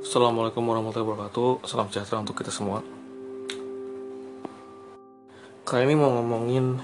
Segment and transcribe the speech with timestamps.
[0.00, 1.68] Assalamualaikum warahmatullahi wabarakatuh.
[1.68, 2.80] Salam sejahtera untuk kita semua.
[5.68, 6.80] Kali ini mau ngomongin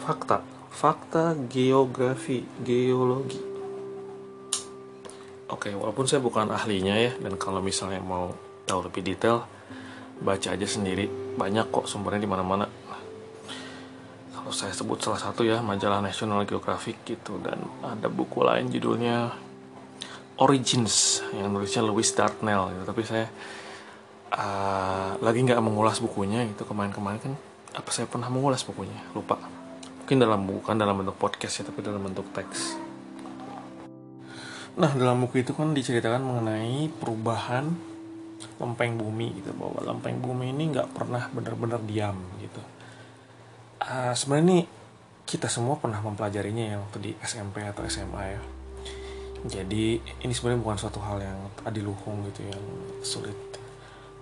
[0.00, 0.40] Fakta.
[0.72, 3.36] Fakta geografi Geologi.
[5.52, 8.32] Oke, walaupun saya bukan ahlinya ya Dan kalau misalnya mau
[8.64, 9.44] tahu lebih detail
[10.16, 11.04] Baca aja sendiri.
[11.36, 12.64] Banyak kok sumbernya di mana-mana.
[14.32, 19.43] Kalau saya sebut salah satu ya Majalah National Geographic gitu Dan ada buku lain judulnya
[20.42, 22.82] Origins yang nulisnya Lewis Dartnell gitu.
[22.90, 23.26] tapi saya
[24.34, 26.66] uh, lagi nggak mengulas bukunya gitu.
[26.66, 27.32] Kemarin-kemarin kan
[27.74, 28.98] apa saya pernah mengulas bukunya?
[29.14, 29.38] Lupa.
[30.02, 32.74] Mungkin dalam bukan dalam bentuk podcast ya tapi dalam bentuk teks.
[34.74, 37.70] Nah dalam buku itu kan diceritakan mengenai perubahan
[38.58, 39.54] lempeng bumi gitu.
[39.54, 42.62] Bahwa lempeng bumi ini nggak pernah benar-benar diam gitu.
[43.86, 44.58] Uh, sebenarnya ini
[45.24, 48.42] kita semua pernah mempelajarinya ya waktu di SMP atau SMA ya
[49.44, 51.36] jadi ini sebenarnya bukan suatu hal yang
[51.68, 52.64] adiluhung gitu yang
[53.04, 53.36] sulit.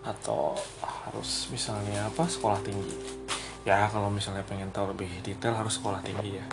[0.02, 3.22] Atau harus misalnya apa sekolah tinggi.
[3.62, 6.46] Ya kalau misalnya pengen tahu lebih detail harus sekolah tinggi ya.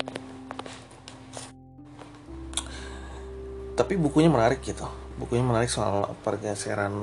[3.73, 4.86] Tapi bukunya menarik gitu.
[5.17, 6.93] Bukunya menarik soal pergeseran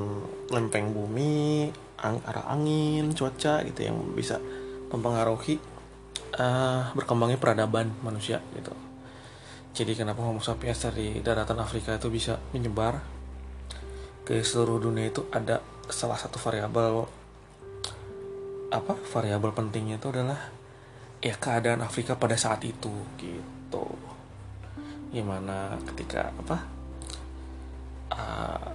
[0.54, 1.66] lempeng bumi
[1.98, 4.38] ang arah angin cuaca gitu yang bisa
[4.94, 5.58] mempengaruhi
[6.38, 8.85] uh, berkembangnya peradaban manusia gitu
[9.76, 12.96] jadi kenapa Homo sapiens dari daratan Afrika itu bisa menyebar
[14.24, 15.60] ke seluruh dunia itu ada
[15.92, 17.04] salah satu variabel
[18.72, 18.96] apa?
[18.96, 20.48] Variabel pentingnya itu adalah
[21.20, 22.88] ya keadaan Afrika pada saat itu
[23.20, 23.84] gitu.
[25.12, 26.56] Gimana ketika apa?
[28.16, 28.72] Uh,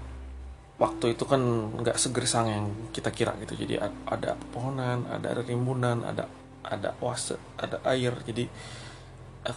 [0.77, 1.41] waktu itu kan
[1.81, 3.57] nggak segersang yang kita kira gitu.
[3.57, 6.29] Jadi ada pepohonan ada rimbunan ada
[6.61, 8.13] ada oase ada air.
[8.21, 8.45] Jadi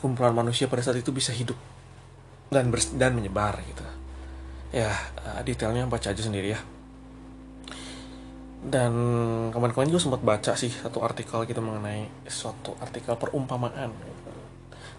[0.00, 1.56] kumpulan manusia pada saat itu bisa hidup
[2.48, 3.84] dan bers dan menyebar gitu.
[4.72, 4.90] Ya
[5.20, 6.60] uh, detailnya baca aja sendiri ya.
[8.64, 8.92] Dan
[9.52, 14.32] kemarin-kemarin juga sempat baca sih satu artikel gitu mengenai suatu artikel perumpamaan gitu.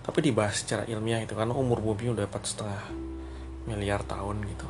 [0.05, 2.93] tapi dibahas secara ilmiah itu karena umur bumi udah empat setengah
[3.65, 4.69] miliar tahun gitu.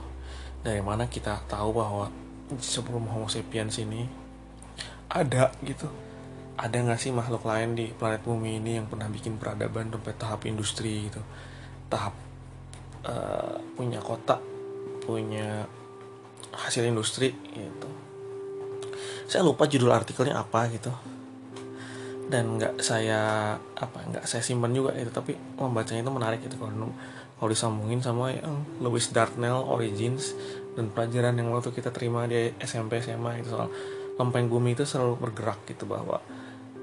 [0.64, 2.08] Dari mana kita tahu bahwa
[2.56, 4.08] sebelum Homo sapiens ini
[5.12, 5.92] ada gitu
[6.56, 10.48] ada nggak sih makhluk lain di planet bumi ini yang pernah bikin peradaban sampai tahap
[10.48, 11.20] industri gitu?
[11.92, 12.16] Tahap
[13.04, 14.40] uh, punya kota
[15.04, 15.68] punya
[16.56, 17.90] hasil industri gitu.
[19.28, 20.90] Saya lupa judul artikelnya apa gitu.
[22.26, 26.56] Dan nggak saya apa nggak saya simpan juga itu tapi membacanya itu menarik gitu.
[26.56, 26.90] Kalau
[27.36, 30.32] kalau disambungin sama yang Lewis Dartnell Origins
[30.80, 33.68] dan pelajaran yang waktu kita terima di SMP SMA itu soal
[34.16, 36.24] lempeng bumi itu selalu bergerak gitu bahwa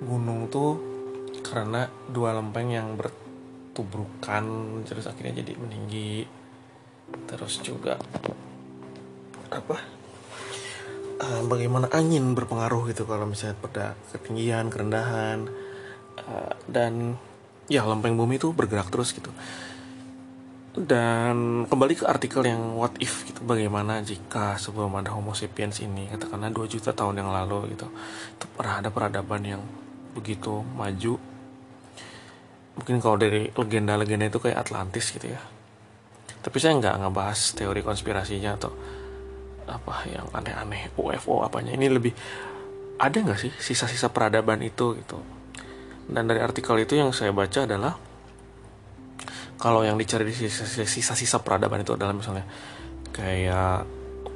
[0.03, 0.79] gunung tuh
[1.43, 4.45] karena dua lempeng yang bertubrukan
[4.87, 6.25] terus akhirnya jadi meninggi.
[7.29, 8.01] Terus juga
[9.53, 9.77] apa
[11.21, 13.85] uh, bagaimana angin berpengaruh gitu kalau misalnya pada
[14.17, 15.45] ketinggian kerendahan
[16.25, 17.21] uh, dan
[17.69, 19.31] ya lempeng bumi itu bergerak terus gitu.
[20.73, 26.09] Dan kembali ke artikel yang what if gitu bagaimana jika sebelum ada homo sapiens ini
[26.09, 27.93] katakanlah 2 juta tahun yang lalu gitu
[28.41, 29.61] itu pernah ada peradaban yang
[30.12, 31.17] begitu maju.
[32.73, 35.43] Mungkin kalau dari legenda-legenda itu kayak Atlantis gitu ya.
[36.43, 38.72] Tapi saya nggak ngebahas teori konspirasinya atau
[39.69, 41.77] apa yang aneh-aneh UFO apanya.
[41.77, 42.12] Ini lebih
[42.97, 45.21] ada nggak sih sisa-sisa peradaban itu gitu?
[46.09, 47.95] Dan dari artikel itu yang saya baca adalah
[49.62, 52.43] kalau yang dicari di sisa-sisa peradaban itu adalah misalnya
[53.15, 53.87] kayak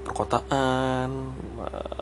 [0.06, 1.08] perkotaan
[1.66, 1.98] eh,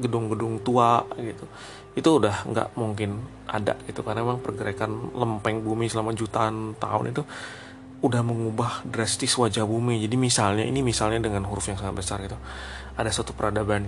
[0.00, 1.44] gedung-gedung tua gitu
[1.92, 7.22] itu udah nggak mungkin ada gitu karena memang pergerakan lempeng bumi selama jutaan tahun itu
[8.02, 10.00] udah mengubah drastis wajah bumi.
[10.00, 12.34] Jadi misalnya ini misalnya dengan huruf yang sangat besar gitu.
[12.96, 13.86] Ada suatu peradaban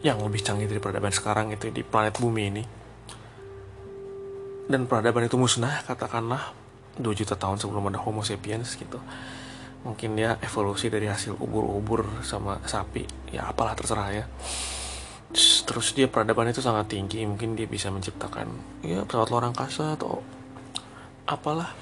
[0.00, 2.64] yang lebih canggih dari peradaban sekarang itu di planet bumi ini.
[4.64, 6.56] Dan peradaban itu musnah katakanlah
[6.96, 8.98] 2 juta tahun sebelum ada homo sapiens gitu.
[9.84, 13.04] Mungkin dia evolusi dari hasil ubur-ubur sama sapi.
[13.30, 14.24] Ya apalah terserah ya
[15.74, 18.46] terus dia peradaban itu sangat tinggi mungkin dia bisa menciptakan
[18.86, 20.22] ya pesawat luar angkasa atau
[21.26, 21.74] apalah.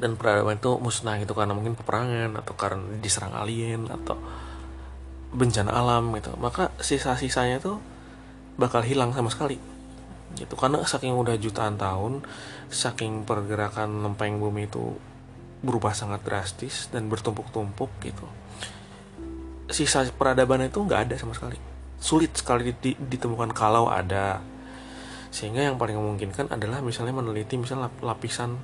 [0.00, 4.16] Dan peradaban itu musnah gitu karena mungkin peperangan atau karena diserang alien atau
[5.36, 6.32] bencana alam gitu.
[6.40, 7.84] Maka sisa-sisanya tuh
[8.56, 9.60] bakal hilang sama sekali.
[10.32, 12.24] Gitu karena saking udah jutaan tahun
[12.72, 14.96] saking pergerakan lempeng bumi itu
[15.60, 18.24] berubah sangat drastis dan bertumpuk-tumpuk gitu
[19.66, 21.75] sisa peradaban itu nggak ada sama sekali
[22.06, 24.38] sulit sekali ditemukan kalau ada.
[25.34, 28.54] Sehingga yang paling memungkinkan adalah misalnya meneliti misalnya lapisan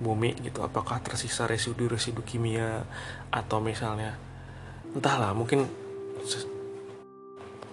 [0.00, 0.64] bumi gitu.
[0.64, 2.88] Apakah tersisa residu-residu kimia
[3.28, 4.16] atau misalnya
[4.96, 5.68] entahlah mungkin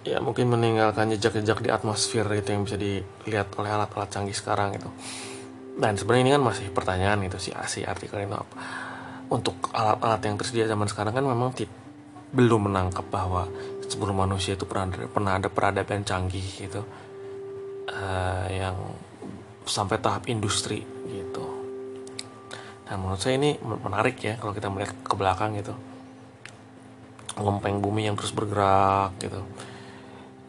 [0.04, 4.86] ya mungkin meninggalkan jejak-jejak di atmosfer itu yang bisa dilihat oleh alat-alat canggih sekarang itu
[5.76, 8.56] dan sebenarnya ini kan masih pertanyaan itu si si artikel itu apa.
[9.28, 11.52] Untuk alat-alat yang tersedia zaman sekarang kan memang
[12.34, 13.46] belum menangkap bahwa
[13.86, 16.82] sebelum manusia itu pernah ada, pernah ada peradaban canggih gitu.
[17.86, 18.74] Uh, yang
[19.66, 21.44] sampai tahap industri gitu.
[22.86, 25.74] Dan menurut saya ini menarik ya kalau kita melihat ke belakang gitu.
[27.38, 29.42] Lempeng bumi yang terus bergerak gitu.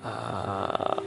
[0.01, 0.97] Uh,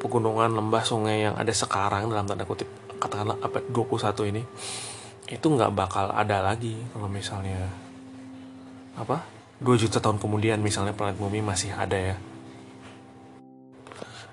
[0.00, 2.68] pegunungan lembah sungai yang ada sekarang dalam tanda kutip
[3.00, 4.42] katakanlah abad 21 ini
[5.30, 7.68] itu nggak bakal ada lagi kalau misalnya
[8.96, 12.16] apa 2 juta tahun kemudian misalnya planet bumi masih ada ya.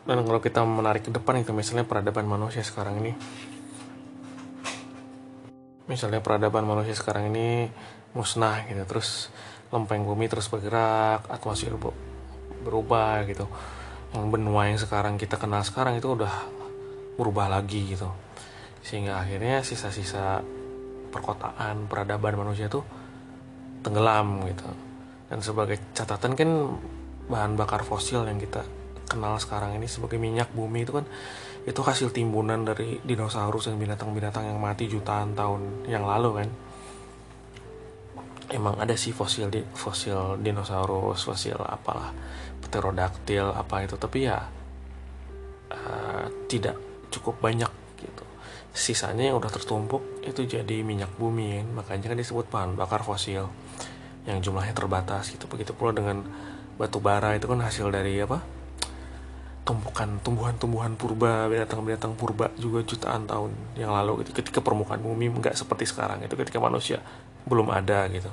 [0.08, 3.12] Dan kalau kita menarik ke depan itu misalnya peradaban manusia sekarang ini.
[5.92, 7.68] Misalnya peradaban manusia sekarang ini
[8.16, 9.28] musnah gitu terus
[9.68, 11.76] lempeng bumi terus bergerak atmosfer
[12.64, 13.52] berubah gitu.
[14.16, 16.32] Yang benua yang sekarang kita kenal sekarang itu udah
[17.20, 18.08] berubah lagi gitu.
[18.80, 20.40] Sehingga akhirnya sisa-sisa
[21.12, 22.80] perkotaan peradaban manusia itu
[23.84, 24.87] tenggelam gitu
[25.28, 26.50] dan sebagai catatan kan
[27.28, 28.64] bahan bakar fosil yang kita
[29.08, 31.06] kenal sekarang ini sebagai minyak bumi itu kan
[31.68, 36.50] itu hasil timbunan dari dinosaurus dan binatang-binatang yang mati jutaan tahun yang lalu kan.
[38.48, 42.16] Emang ada sih fosil di fosil dinosaurus fosil apalah
[42.64, 44.00] pterodaktil apa itu.
[44.00, 44.40] Tapi ya
[45.76, 46.80] uh, tidak
[47.12, 47.68] cukup banyak
[48.78, 51.68] sisanya yang udah tertumpuk itu jadi minyak bumi kan.
[51.84, 53.52] Makanya kan disebut bahan bakar fosil
[54.28, 55.48] yang jumlahnya terbatas gitu.
[55.48, 56.22] Begitu pula dengan
[56.76, 58.44] batu bara itu kan hasil dari apa?
[59.64, 64.44] Tumpukan tumbuhan-tumbuhan purba binatang-binatang purba juga jutaan tahun yang lalu gitu.
[64.44, 67.00] Ketika permukaan bumi nggak seperti sekarang itu ketika manusia
[67.48, 68.30] belum ada gitu.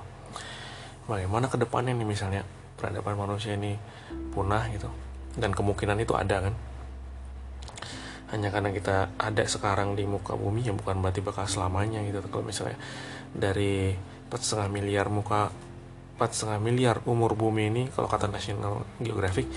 [1.06, 2.42] Bagaimana ke depannya nih misalnya
[2.74, 3.78] peradaban manusia ini
[4.34, 4.90] punah gitu.
[5.38, 6.54] Dan kemungkinan itu ada kan?
[8.34, 12.18] Hanya karena kita ada sekarang di muka bumi ya bukan berarti bakal selamanya gitu.
[12.30, 12.78] Kalau misalnya
[13.30, 13.94] dari
[14.30, 15.50] 4,5 miliar muka
[16.14, 19.50] 4,5 miliar umur bumi ini kalau kata National Geographic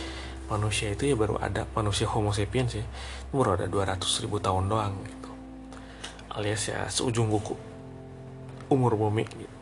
[0.47, 2.85] manusia itu ya baru ada manusia Homo sapiens ya.
[3.29, 5.29] Baru ada 200 ribu tahun doang gitu.
[6.33, 7.53] Alias ya seujung kuku
[8.67, 9.55] umur bumi gitu.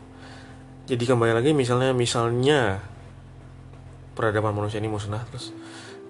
[0.86, 2.82] jadi kembali lagi misalnya misalnya
[4.18, 5.54] peradaban manusia ini musnah terus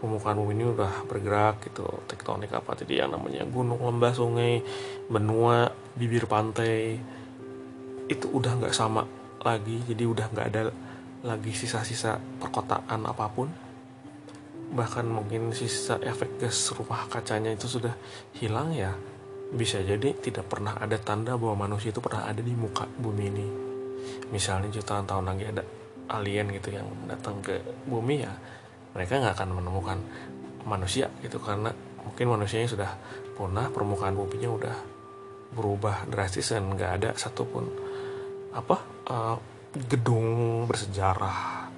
[0.01, 1.85] permukaan bumi ini udah bergerak gitu.
[2.07, 4.61] Tektonik apa tadi yang namanya gunung lembah sungai
[5.09, 7.01] benua bibir pantai
[8.07, 9.03] itu udah nggak sama
[9.47, 10.63] lagi jadi udah nggak ada
[11.23, 13.49] lagi sisa-sisa perkotaan apa pun.
[14.67, 17.95] Bahkan mungkin sisa efek gas rumah kacanya itu sudah
[18.43, 18.91] hilang ya.
[19.47, 23.47] Bisa jadi tidak pernah ada tanda bahwa manusia itu pernah ada di muka bumi ini.
[24.35, 25.63] Misalnya jutaan tahun lagi ada
[26.11, 27.59] alien gitu yang datang ke
[27.91, 28.31] bumi ya
[28.95, 29.99] mereka nggak akan menemukan
[30.67, 31.39] manusia gitu.
[31.39, 31.71] Karena
[32.03, 32.91] mungkin manusianya sudah
[33.39, 34.77] punah permukaan buminya udah
[35.55, 37.86] berubah drastis dan nggak ada satupun
[38.57, 38.77] apa
[39.13, 39.37] uh,
[39.77, 41.69] gedung bersejarah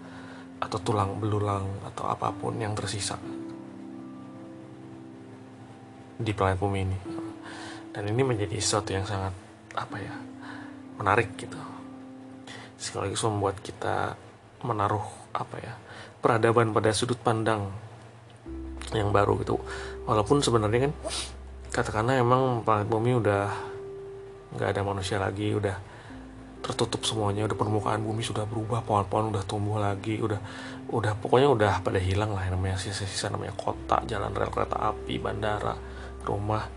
[0.62, 3.18] atau tulang belulang atau apa pun yang tersisa
[6.18, 6.98] di planet bumi ini.
[7.94, 9.34] Dan ini menjadi sesuatu yang sangat
[9.74, 10.14] apa ya
[10.98, 11.58] menarik gitu.
[12.78, 14.14] Sekaligus membuat kita
[14.62, 15.74] menaruh apa ya
[16.18, 17.70] peradaban pada sudut pandang
[18.94, 19.58] yang baru gitu.
[20.06, 20.92] Walaupun sebenarnya kan
[21.70, 23.46] katakanlah emang planet bumi udah
[24.58, 25.97] nggak ada manusia lagi udah
[26.68, 30.36] tertutup semuanya udah permukaan bumi sudah berubah pohon-pohon udah tumbuh lagi udah
[30.92, 35.72] udah pokoknya udah pada hilang lah namanya sisa-sisa namanya kota jalan rel kereta api bandara
[36.28, 36.68] rumah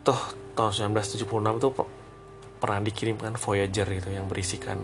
[0.00, 0.20] toh
[0.56, 1.28] tahun 1976
[1.60, 1.72] tuh
[2.56, 4.80] pernah dikirimkan Voyager gitu yang berisikan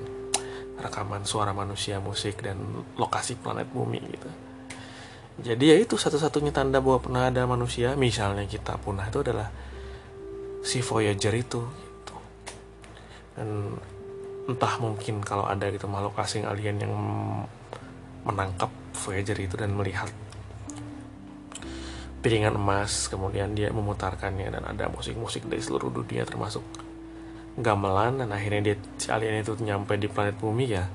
[0.76, 2.58] rekaman suara manusia, musik dan
[3.00, 4.30] lokasi planet bumi gitu.
[5.40, 9.48] Jadi ya itu satu-satunya tanda bahwa pernah ada manusia, misalnya kita punah itu adalah
[10.60, 12.16] si Voyager itu gitu.
[13.38, 13.78] Dan
[14.50, 16.94] entah mungkin kalau ada gitu makhluk asing alien yang
[18.26, 20.10] menangkap Voyager itu dan melihat
[22.22, 26.62] piringan emas kemudian dia memutarkannya dan ada musik-musik dari seluruh dunia termasuk
[27.58, 30.86] gamelan dan akhirnya dia si alien itu nyampe di planet bumi ya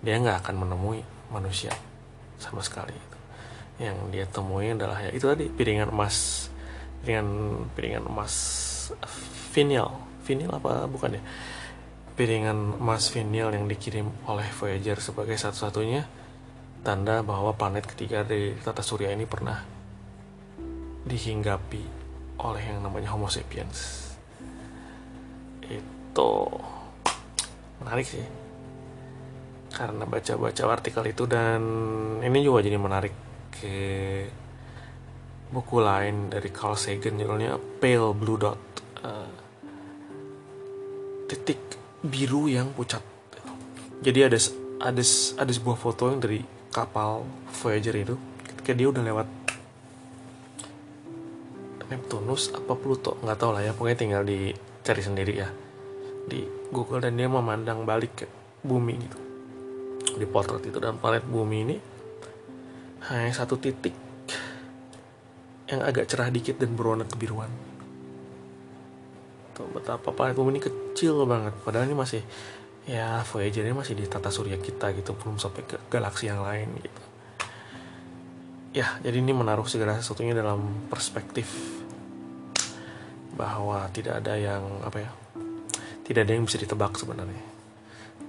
[0.00, 1.02] dia nggak akan menemui
[1.34, 1.74] manusia
[2.38, 2.94] sama sekali
[3.82, 6.48] yang dia temui adalah ya itu tadi piringan emas
[7.02, 7.28] piringan
[7.74, 8.34] piringan emas
[9.52, 9.90] vinil
[10.22, 11.22] vinil apa bukan ya
[12.20, 16.04] piringan emas vinil yang dikirim oleh Voyager sebagai satu-satunya
[16.84, 19.56] tanda bahwa planet ketiga dari tata surya ini pernah
[21.08, 21.80] dihinggapi
[22.44, 24.12] oleh yang namanya Homo sapiens.
[25.64, 26.32] Itu
[27.80, 28.26] menarik sih.
[29.72, 31.64] Karena baca-baca artikel itu dan
[32.20, 33.16] ini juga jadi menarik
[33.48, 33.76] ke
[35.48, 38.60] buku lain dari Carl Sagan judulnya Pale Blue Dot
[39.08, 39.32] uh,
[41.24, 43.02] titik biru yang pucat
[44.00, 44.38] jadi ada
[44.80, 45.02] ada
[45.36, 46.40] ada sebuah foto yang dari
[46.72, 47.26] kapal
[47.60, 48.14] Voyager itu
[48.46, 49.28] ketika dia udah lewat
[51.90, 55.50] Neptunus apa Pluto nggak tahu lah ya pokoknya tinggal dicari sendiri ya
[56.30, 58.26] di Google dan dia memandang balik ke
[58.62, 59.18] bumi gitu.
[60.14, 61.76] Di potret itu dan planet bumi ini
[63.10, 63.92] hanya satu titik
[65.66, 67.50] yang agak cerah dikit dan berwarna kebiruan
[69.60, 71.52] tuh betapa planet bumi ini kecil banget.
[71.60, 72.24] Padahal ini masih
[72.88, 75.12] ya Voyager ini masih di tata surya kita gitu.
[75.12, 77.02] Belum sampai ke galaksi yang lain gitu.
[78.72, 81.52] Ya jadi ini menaruh segala sesuatunya dalam perspektif
[83.36, 85.10] bahwa tidak ada yang apa ya
[86.08, 87.44] tidak ada yang bisa ditebak sebenarnya.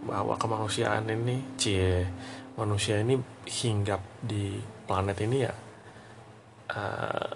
[0.04, 2.04] Bahwa kemanusiaan ini cie
[2.60, 3.16] manusia ini
[3.48, 5.54] hinggap di planet ini ya
[6.76, 7.30] uh,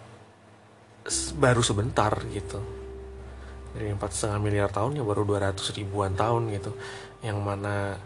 [1.37, 2.85] baru sebentar gitu
[3.75, 6.72] dari empat setengah miliar tahun ya baru 200 ribuan tahun gitu.
[7.20, 8.00] Yang mana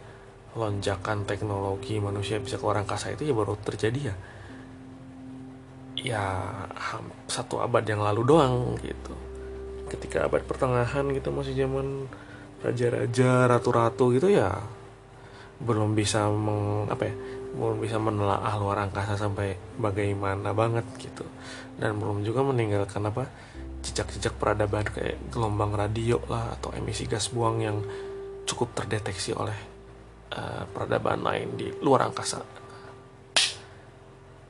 [0.57, 4.15] lonjakan teknologi manusia bisa keluar angkasa itu ya baru terjadi ya.
[5.99, 6.25] Ya
[7.29, 9.13] satu abad yang lalu doang gitu.
[9.93, 12.09] Ketika abad pertengahan gitu masih zaman
[12.59, 14.59] raja-raja ratu-ratu gitu ya
[15.59, 17.15] belum bisa meng, apa ya
[17.49, 21.27] belum bisa menelaah luar angkasa sampai bagaimana banget gitu.
[21.75, 23.27] Dan belum juga meninggalkan apa
[23.83, 27.77] jejak-jejak peradaban kayak gelombang radio lah atau emisi gas buang yang
[28.43, 29.55] cukup terdeteksi oleh
[30.35, 32.41] uh, peradaban lain di luar angkasa.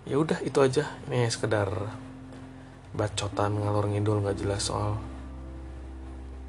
[0.09, 0.89] Ya udah itu aja.
[1.05, 1.69] Ini sekedar
[2.89, 4.97] bacotan ngalor ngidul nggak jelas soal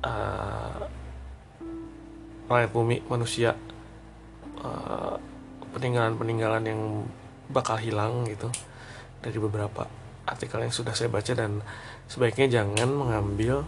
[0.07, 0.81] uh,
[2.49, 3.53] planet bumi manusia
[4.65, 5.15] uh,
[5.77, 6.81] peninggalan-peninggalan yang
[7.53, 8.49] bakal hilang gitu
[9.21, 9.85] dari beberapa
[10.27, 11.65] artikel yang sudah saya baca dan
[12.11, 13.65] sebaiknya jangan mengambil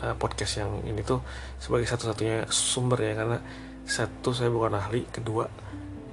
[0.00, 1.20] uh, podcast yang ini tuh
[1.60, 3.38] sebagai satu-satunya sumber ya karena
[3.82, 5.50] satu saya bukan ahli kedua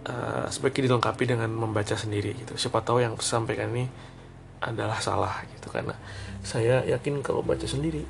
[0.09, 3.85] uh, sebaiknya dilengkapi dengan membaca sendiri gitu siapa tahu yang sampaikan ini
[4.59, 5.95] adalah salah gitu karena
[6.43, 8.03] saya yakin kalau baca sendiri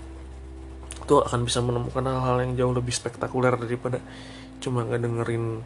[1.09, 3.97] itu akan bisa menemukan hal-hal yang jauh lebih spektakuler daripada
[4.61, 5.65] cuma nggak dengerin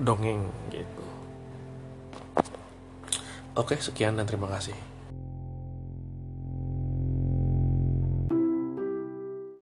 [0.00, 1.04] dongeng gitu.
[3.58, 4.72] Oke, sekian dan terima kasih.